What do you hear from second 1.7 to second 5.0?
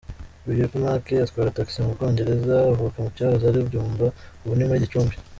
mu Bwongereza, avuka mu cyahoze ari Byumba ubu nimuri